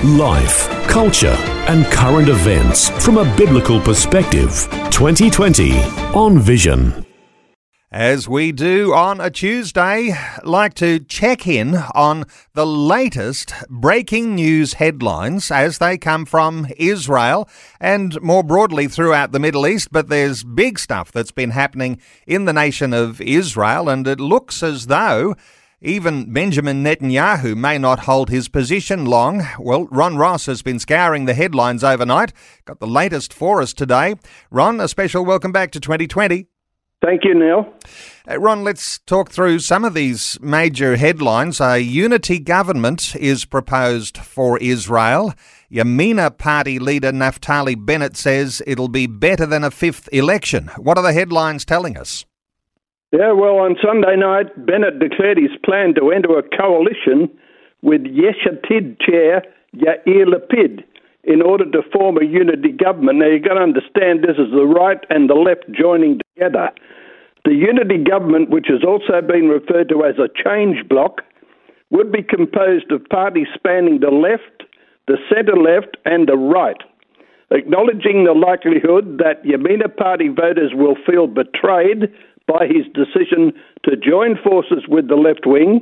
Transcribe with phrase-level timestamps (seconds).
[0.00, 1.36] Life, culture,
[1.68, 4.66] and current events from a biblical perspective.
[4.90, 5.78] 2020
[6.12, 7.06] on Vision.
[7.92, 10.12] As we do on a Tuesday,
[10.42, 17.48] like to check in on the latest breaking news headlines as they come from Israel
[17.78, 19.92] and more broadly throughout the Middle East.
[19.92, 24.64] But there's big stuff that's been happening in the nation of Israel, and it looks
[24.64, 25.36] as though
[25.82, 29.46] even Benjamin Netanyahu may not hold his position long.
[29.58, 32.32] Well, Ron Ross has been scouring the headlines overnight.
[32.64, 34.14] Got the latest for us today.
[34.50, 36.46] Ron, a special welcome back to 2020.
[37.04, 37.66] Thank you, Neil.
[38.30, 41.60] Uh, Ron, let's talk through some of these major headlines.
[41.60, 45.34] A unity government is proposed for Israel.
[45.70, 50.68] Yamina Party leader Naftali Bennett says it'll be better than a fifth election.
[50.76, 52.24] What are the headlines telling us?
[53.12, 57.28] Yeah, well, on Sunday night, Bennett declared his plan to enter a coalition
[57.82, 59.42] with Yesh Atid chair
[59.76, 60.82] Yair Lapid
[61.24, 63.18] in order to form a unity government.
[63.18, 66.70] Now, you've got to understand this is the right and the left joining together.
[67.44, 71.20] The unity government, which has also been referred to as a change bloc,
[71.90, 74.64] would be composed of parties spanning the left,
[75.06, 76.80] the centre left, and the right.
[77.50, 82.08] Acknowledging the likelihood that Yamina Party voters will feel betrayed
[82.46, 83.52] by his decision
[83.84, 85.80] to join forces with the left wing,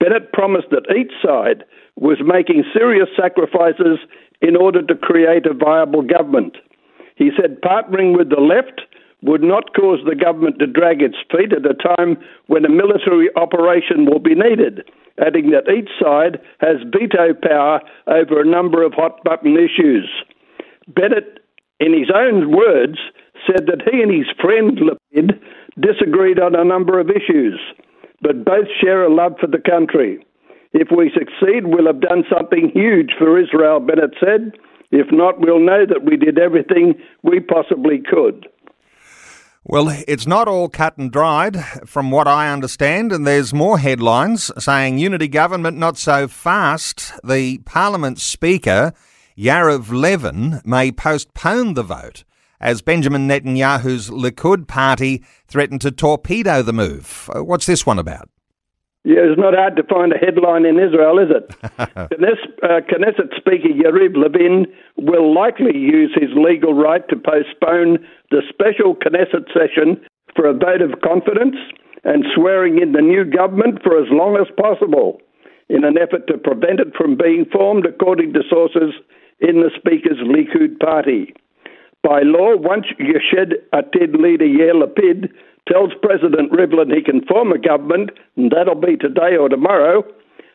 [0.00, 1.64] Bennett promised that each side
[1.96, 3.98] was making serious sacrifices
[4.40, 6.56] in order to create a viable government.
[7.16, 8.82] He said partnering with the left
[9.22, 13.28] would not cause the government to drag its feet at a time when a military
[13.34, 18.94] operation will be needed, adding that each side has veto power over a number of
[18.94, 20.08] hot button issues.
[20.86, 21.40] Bennett,
[21.80, 22.98] in his own words,
[23.46, 25.40] said that he and his friend Lapid
[25.80, 27.58] disagreed on a number of issues,
[28.20, 30.24] but both share a love for the country.
[30.72, 34.52] If we succeed, we'll have done something huge for Israel, Bennett said.
[34.90, 38.46] If not, we'll know that we did everything we possibly could.
[39.64, 44.50] Well, it's not all cut and dried, from what I understand, and there's more headlines
[44.58, 47.12] saying unity government not so fast.
[47.22, 48.94] The Parliament Speaker,
[49.36, 52.24] Yariv Levin, may postpone the vote
[52.60, 57.30] as Benjamin Netanyahu's Likud party threatened to torpedo the move.
[57.34, 58.28] Uh, what's this one about?
[59.04, 61.48] Yeah, it's not hard to find a headline in Israel, is it?
[62.12, 68.42] Knesset, uh, Knesset Speaker Yariv Levin will likely use his legal right to postpone the
[68.50, 70.02] special Knesset session
[70.34, 71.56] for a vote of confidence
[72.04, 75.20] and swearing in the new government for as long as possible
[75.68, 78.94] in an effort to prevent it from being formed, according to sources
[79.40, 81.34] in the Speaker's Likud party.
[82.08, 85.28] By law, once Yesh Atid leader Yair Lapid
[85.70, 90.02] tells President Rivlin he can form a government, and that'll be today or tomorrow,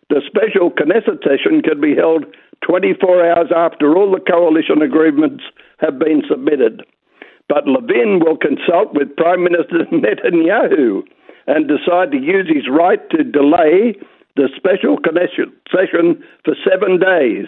[0.09, 2.25] the special Knesset session can be held
[2.65, 5.43] 24 hours after all the coalition agreements
[5.77, 6.81] have been submitted.
[7.47, 11.03] But Levin will consult with Prime Minister Netanyahu
[11.45, 13.93] and decide to use his right to delay
[14.35, 17.45] the special Knesset session for seven days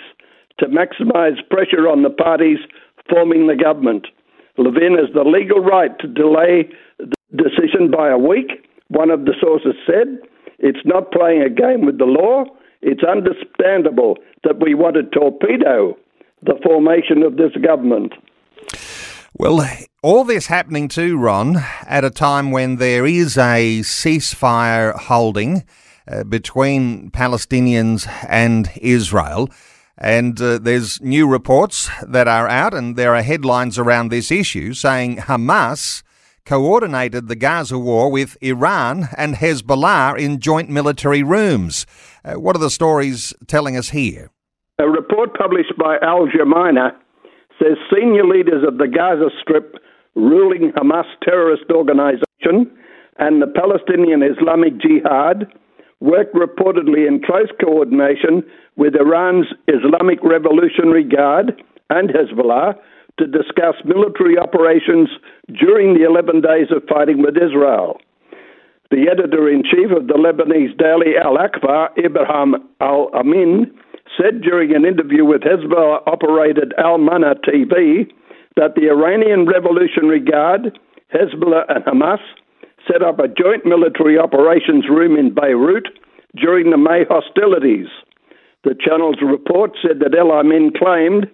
[0.60, 2.60] to maximize pressure on the parties
[3.10, 4.08] forming the government.
[4.58, 9.34] Levin has the legal right to delay the decision by a week, one of the
[9.42, 10.20] sources said.
[10.60, 12.46] It's not playing a game with the law.
[12.82, 15.98] It's understandable that we want to torpedo
[16.44, 18.14] the formation of this government.
[19.38, 19.68] Well,
[20.02, 25.66] all this happening too, Ron, at a time when there is a ceasefire holding
[26.08, 29.50] uh, between Palestinians and Israel.
[29.98, 34.74] And uh, there's new reports that are out, and there are headlines around this issue
[34.74, 36.04] saying Hamas
[36.46, 41.86] coordinated the Gaza war with Iran and Hezbollah in joint military rooms.
[42.24, 44.32] Uh, what are the stories telling us here?
[44.80, 46.92] A report published by Al Jamina
[47.60, 49.76] says senior leaders of the Gaza Strip
[50.16, 52.72] ruling Hamas terrorist organization
[53.18, 55.52] and the Palestinian Islamic Jihad
[56.00, 58.44] worked reportedly in close coordination
[58.76, 62.76] with Iran's Islamic Revolutionary Guard and Hezbollah
[63.20, 65.10] to discuss military operations
[65.60, 68.00] during the 11 days of fighting with Israel.
[68.92, 73.72] The editor in chief of the Lebanese daily Al Akhbar, Ibrahim Al Amin,
[74.18, 78.12] said during an interview with Hezbollah operated Al Manar TV
[78.56, 80.78] that the Iranian Revolutionary Guard,
[81.14, 82.20] Hezbollah, and Hamas
[82.92, 85.88] set up a joint military operations room in Beirut
[86.36, 87.88] during the May hostilities.
[88.64, 91.28] The channel's report said that El Amin claimed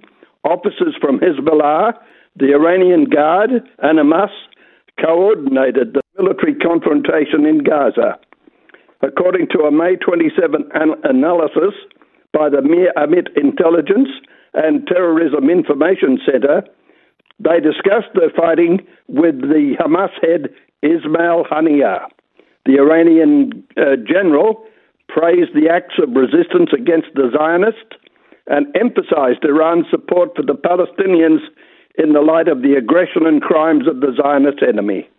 [0.44, 1.94] officers from Hezbollah,
[2.36, 4.32] the Iranian Guard, and Hamas
[5.04, 8.20] coordinated the military confrontation in Gaza.
[9.02, 11.74] According to a May 27 an- analysis
[12.34, 14.10] by the Meir Amit Intelligence
[14.54, 16.64] and Terrorism Information Center,
[17.40, 20.50] they discussed the fighting with the Hamas head
[20.82, 22.08] Ismail Haniyeh.
[22.66, 24.64] The Iranian uh, general
[25.08, 27.98] praised the acts of resistance against the Zionists
[28.48, 31.40] and emphasized Iran's support for the Palestinians
[31.98, 35.10] in the light of the aggression and crimes of the Zionist enemy.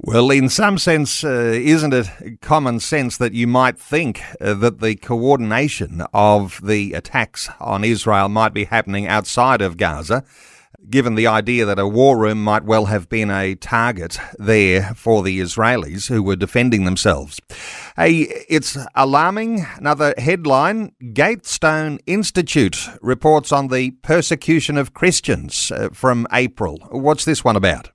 [0.00, 4.80] Well, in some sense, uh, isn't it common sense that you might think uh, that
[4.80, 10.24] the coordination of the attacks on Israel might be happening outside of Gaza?
[10.90, 15.22] Given the idea that a war room might well have been a target there for
[15.22, 17.40] the Israelis who were defending themselves.
[17.96, 19.66] Hey, it's alarming.
[19.76, 26.78] Another headline Gatestone Institute reports on the persecution of Christians uh, from April.
[26.90, 27.90] What's this one about?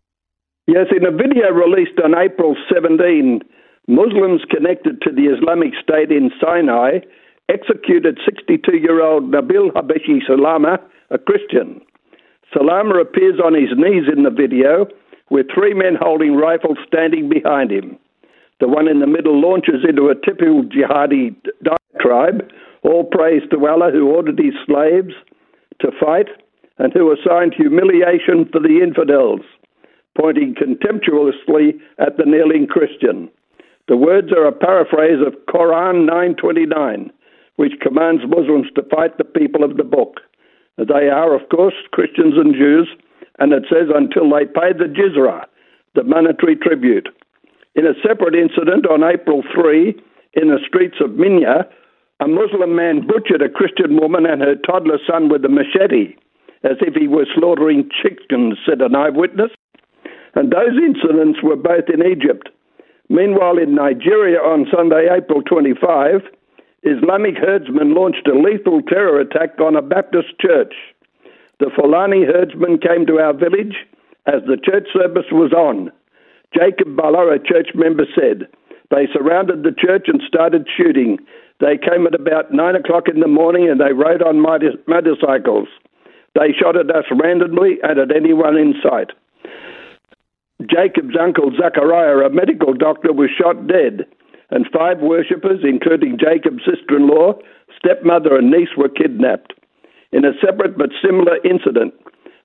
[0.67, 3.41] Yes, in a video released on April 17,
[3.87, 6.99] Muslims connected to the Islamic State in Sinai
[7.49, 10.79] executed 62 year old Nabil Habashi Salama,
[11.09, 11.81] a Christian.
[12.53, 14.87] Salama appears on his knees in the video
[15.29, 17.97] with three men holding rifles standing behind him.
[18.59, 22.49] The one in the middle launches into a typical jihadi diatribe,
[22.83, 25.13] all praise to Allah who ordered his slaves
[25.81, 26.27] to fight
[26.77, 29.41] and who assigned humiliation for the infidels,
[30.17, 33.29] pointing contemptuously at the kneeling Christian.
[33.87, 37.11] The words are a paraphrase of Quran 929,
[37.57, 40.19] which commands Muslims to fight the people of the book.
[40.77, 42.89] They are, of course, Christians and Jews,
[43.39, 45.45] and it says until they pay the jizya,
[45.95, 47.09] the monetary tribute.
[47.75, 49.93] In a separate incident on April 3
[50.33, 51.65] in the streets of Minya,
[52.19, 56.15] a Muslim man butchered a Christian woman and her toddler son with a machete,
[56.63, 59.51] as if he were slaughtering chickens, said an eyewitness.
[60.35, 62.49] And those incidents were both in Egypt.
[63.09, 66.21] Meanwhile, in Nigeria on Sunday, April 25,
[66.83, 70.73] Islamic herdsmen launched a lethal terror attack on a Baptist church.
[71.59, 73.87] The Fulani herdsmen came to our village
[74.27, 75.91] as the church service was on.
[76.53, 78.47] Jacob Bala, a church member, said,
[78.91, 81.19] They surrounded the church and started shooting.
[81.61, 85.69] They came at about nine o'clock in the morning and they rode on motorcycles.
[86.35, 89.11] They shot at us randomly and at anyone in sight.
[90.69, 94.05] Jacob's uncle Zachariah, a medical doctor, was shot dead
[94.53, 97.33] and five worshippers, including Jacob's sister in law,
[97.75, 99.53] stepmother, and niece, were kidnapped.
[100.11, 101.91] In a separate but similar incident,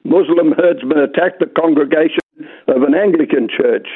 [0.05, 2.25] Muslim herdsmen attacked the congregation
[2.67, 3.87] of an Anglican church.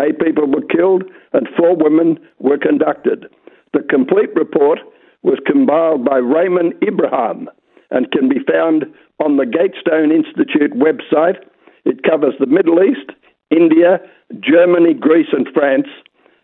[0.00, 1.04] Eight people were killed
[1.34, 3.26] and four women were conducted.
[3.74, 4.78] The complete report
[5.22, 7.50] was compiled by Raymond Ibrahim
[7.90, 8.86] and can be found
[9.20, 11.36] on the Gatestone Institute website.
[11.84, 13.12] It covers the Middle East,
[13.50, 14.00] India,
[14.40, 15.88] Germany, Greece, and France,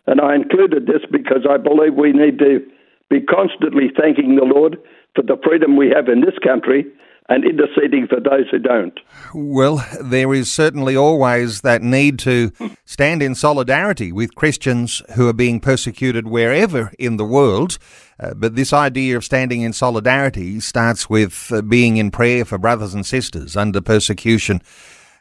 [0.07, 2.65] and I included this because I believe we need to
[3.09, 4.77] be constantly thanking the Lord
[5.15, 6.85] for the freedom we have in this country
[7.27, 8.99] and interceding for those who don't.
[9.33, 12.51] Well, there is certainly always that need to
[12.85, 17.79] stand in solidarity with Christians who are being persecuted wherever in the world.
[18.19, 22.59] Uh, but this idea of standing in solidarity starts with uh, being in prayer for
[22.59, 24.61] brothers and sisters under persecution.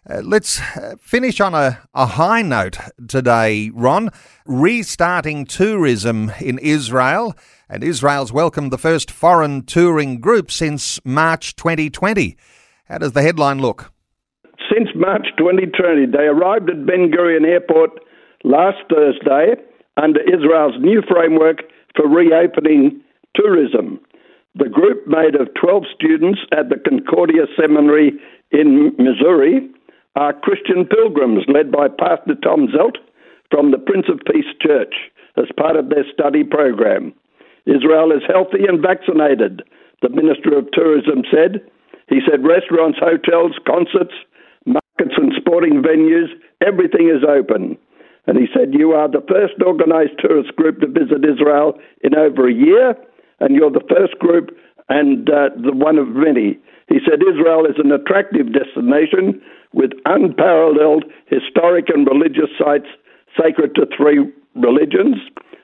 [0.09, 2.77] Uh, let's uh, finish on a, a high note
[3.09, 4.11] today, Ron.
[4.45, 7.35] Restarting tourism in Israel,
[7.71, 12.37] and Israel's welcomed the first foreign touring group since March 2020.
[12.85, 13.93] How does the headline look?
[14.71, 17.99] Since March 2020, they arrived at Ben Gurion Airport
[18.45, 19.55] last Thursday
[19.97, 21.63] under Israel's new framework
[21.97, 23.01] for reopening
[23.35, 23.99] tourism.
[24.55, 28.13] The group, made of 12 students at the Concordia Seminary
[28.51, 29.71] in Missouri,
[30.17, 32.97] are Christian pilgrims led by Pastor Tom Zelt
[33.51, 34.95] from the Prince of Peace Church
[35.37, 37.13] as part of their study program.
[37.67, 39.63] Israel is healthy and vaccinated,
[40.03, 41.65] the Minister of Tourism said.
[42.09, 44.15] He said restaurants, hotels, concerts,
[44.67, 46.29] markets, and sporting venues,
[46.61, 47.77] everything is open.
[48.27, 52.49] And he said, You are the first organized tourist group to visit Israel in over
[52.49, 52.95] a year,
[53.41, 54.51] and you're the first group
[54.89, 56.59] and uh, the one of many.
[56.89, 59.41] He said Israel is an attractive destination
[59.75, 62.87] with unparalleled historic and religious sites
[63.39, 64.21] sacred to three
[64.55, 65.17] religions,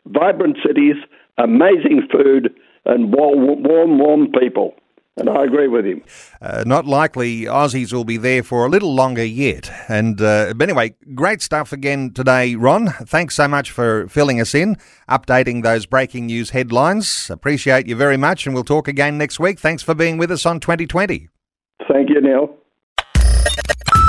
[0.06, 0.96] vibrant cities,
[1.38, 2.52] amazing food,
[2.84, 4.74] and warm, warm, warm people.
[5.16, 6.02] And I agree with him.
[6.40, 9.70] Uh, not likely Aussies will be there for a little longer yet.
[9.88, 12.86] And uh, but anyway, great stuff again today, Ron.
[12.86, 14.76] Thanks so much for filling us in,
[15.10, 17.28] updating those breaking news headlines.
[17.28, 19.58] Appreciate you very much, and we'll talk again next week.
[19.58, 21.28] Thanks for being with us on 2020.
[21.86, 22.56] Thank you, Neil.